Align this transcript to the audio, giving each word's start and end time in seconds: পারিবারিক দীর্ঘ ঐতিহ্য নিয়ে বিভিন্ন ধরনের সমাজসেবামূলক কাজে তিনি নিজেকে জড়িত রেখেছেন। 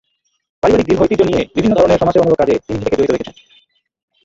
পারিবারিক 0.63 0.87
দীর্ঘ 0.87 1.01
ঐতিহ্য 1.03 1.23
নিয়ে 1.25 1.41
বিভিন্ন 1.55 1.75
ধরনের 1.75 1.99
সমাজসেবামূলক 2.01 2.39
কাজে 2.39 2.55
তিনি 2.65 2.77
নিজেকে 2.77 2.97
জড়িত 2.97 3.11
রেখেছেন। 3.13 3.35